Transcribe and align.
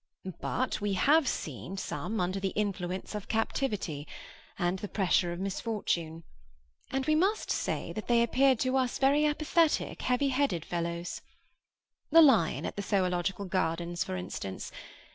But 0.39 0.81
we 0.81 0.93
have 0.93 1.27
seen 1.27 1.77
some 1.77 2.19
under 2.19 2.39
the 2.39 2.53
influence 2.55 3.13
of 3.13 3.27
captivity, 3.27 4.07
and 4.57 4.79
the 4.79 4.87
pressure 4.87 5.31
of 5.31 5.39
misfortune; 5.39 6.23
and 6.89 7.05
we 7.05 7.13
must 7.13 7.51
say 7.51 7.93
that 7.93 8.07
they 8.07 8.23
appeared 8.23 8.57
to 8.61 8.77
us 8.77 8.97
very 8.97 9.27
apathetic, 9.27 10.01
heavy 10.01 10.29
headed 10.29 10.65
fellows. 10.65 11.21
The 12.09 12.23
lion 12.23 12.65
at 12.65 12.77
the 12.77 12.81
Zoological 12.81 13.45
Gardens, 13.45 14.03
for 14.03 14.17
instance. 14.17 14.71